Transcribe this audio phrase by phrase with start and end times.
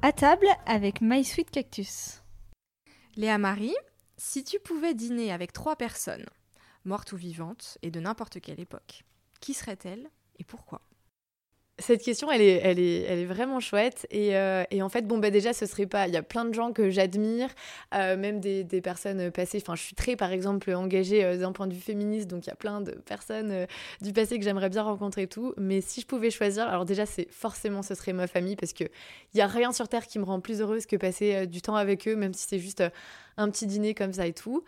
[0.00, 2.22] À table avec My Sweet Cactus.
[3.16, 3.74] Léa Marie,
[4.16, 6.26] si tu pouvais dîner avec trois personnes,
[6.84, 9.02] mortes ou vivantes, et de n'importe quelle époque,
[9.40, 10.08] qui seraient-elles
[10.38, 10.82] et pourquoi?
[11.78, 14.06] Cette question, elle est, elle est, elle est vraiment chouette.
[14.10, 16.08] Et, euh, et, en fait, bon, bah déjà, ce serait pas.
[16.08, 17.48] Il y a plein de gens que j'admire,
[17.94, 19.58] euh, même des, personnes passées.
[19.62, 22.48] Enfin, je suis très, par exemple, engagée euh, d'un point de vue féministe, donc il
[22.48, 23.66] y a plein de personnes
[24.00, 25.54] du passé que j'aimerais bien rencontrer et tout.
[25.56, 28.90] Mais si je pouvais choisir, alors déjà, c'est forcément, ce serait ma famille, parce qu'il
[29.34, 32.08] n'y a rien sur Terre qui me rend plus heureuse que passer du temps avec
[32.08, 32.82] eux, même si c'est juste
[33.36, 34.64] un petit dîner comme ça et tout.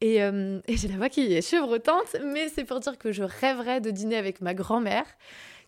[0.00, 0.16] Et,
[0.68, 3.90] et j'ai la voix qui est chevrotante, mais c'est pour dire que je rêverais de
[3.90, 5.06] dîner avec ma grand-mère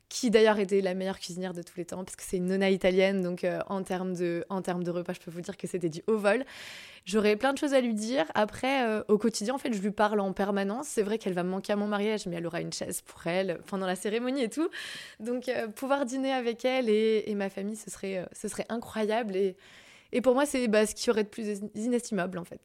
[0.09, 2.71] qui d'ailleurs était la meilleure cuisinière de tous les temps, parce que c'est une nonna
[2.71, 5.67] italienne, donc euh, en, termes de, en termes de repas, je peux vous dire que
[5.67, 6.45] c'était du haut vol.
[7.05, 8.25] J'aurais plein de choses à lui dire.
[8.35, 10.87] Après, euh, au quotidien, en fait, je lui parle en permanence.
[10.89, 13.27] C'est vrai qu'elle va me manquer à mon mariage, mais elle aura une chaise pour
[13.27, 14.71] elle pendant la cérémonie et tout.
[15.21, 19.37] Donc, euh, pouvoir dîner avec elle et, et, ma famille, ce serait, ce serait incroyable.
[19.37, 19.57] Et,
[20.13, 22.61] et pour moi, c'est bah, ce qui aurait de plus inestimable, en fait.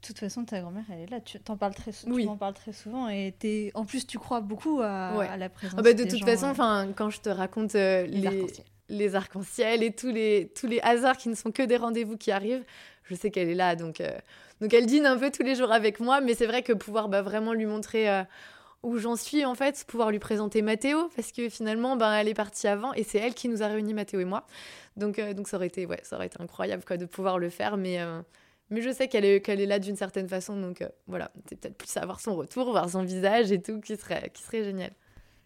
[0.00, 1.20] De toute façon, ta grand-mère, elle est là.
[1.20, 2.28] Tu t'en parles très, oui.
[2.30, 3.72] tu parles très souvent et es...
[3.74, 5.74] en plus, tu crois beaucoup à, la présence.
[5.76, 8.46] Ah bah, de toute façon, enfin, quand je te raconte euh, les,
[8.88, 12.30] les arcs-en-ciel et tous les, tous les hasards qui ne sont que des rendez-vous qui
[12.30, 12.64] arrivent,
[13.04, 13.74] je sais qu'elle est là.
[13.74, 14.16] Donc, euh,
[14.60, 17.08] donc elle dîne un peu tous les jours avec moi, mais c'est vrai que pouvoir
[17.08, 18.22] bah, vraiment lui montrer euh,
[18.84, 22.34] où j'en suis, en fait, pouvoir lui présenter Mathéo, parce que finalement, bah, elle est
[22.34, 24.46] partie avant et c'est elle qui nous a réunis, Mathéo et moi.
[24.96, 27.76] Donc, donc ça, aurait été, ouais, ça aurait été incroyable quoi, de pouvoir le faire,
[27.76, 27.98] mais
[28.70, 31.58] mais je sais qu'elle est, qu'elle est là d'une certaine façon, donc euh, voilà, c'est
[31.58, 34.90] peut-être plus avoir son retour, voir son visage et tout, qui serait, qui serait génial.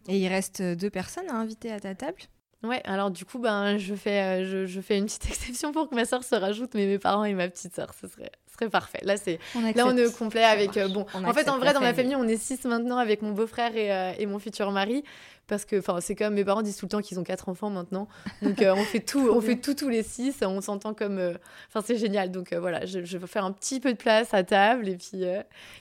[0.08, 2.22] Et il reste deux personnes à inviter à ta table?
[2.64, 5.88] Ouais, alors du coup, ben, je, fais, euh, je, je, fais une petite exception pour
[5.88, 8.54] que ma soeur se rajoute, mais mes parents et ma petite soeur, ce serait, ce
[8.54, 9.00] serait parfait.
[9.02, 9.38] Là, c'est,
[9.74, 10.76] là, on est complet avec.
[10.76, 13.32] Euh, bon, en fait, en vrai, dans ma famille, on est six maintenant avec mon
[13.32, 15.02] beau-frère et, et mon futur mari
[15.46, 17.70] parce que enfin c'est comme mes parents disent tout le temps qu'ils ont quatre enfants
[17.70, 18.08] maintenant.
[18.42, 21.34] Donc euh, on fait tout on fait tout tous les six on s'entend comme euh,
[21.68, 22.30] enfin c'est génial.
[22.30, 24.96] Donc euh, voilà je, je, vais faire un petit peu de place à table et
[24.96, 25.24] puis,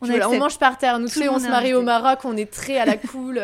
[0.01, 0.99] on, on, mange par terre.
[0.99, 3.41] Nous tous on se marie au Maroc on est très à la cool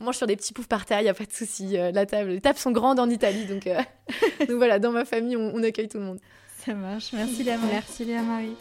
[0.00, 2.06] on mange sur des petits poufs par terre il y a pas de souci la
[2.06, 3.64] table les tables sont grandes en Italie donc
[4.40, 6.18] donc voilà dans ma famille on, on accueille tout le monde.
[6.64, 7.12] Ça marche.
[7.12, 8.56] Merci Léa merci Léa Marie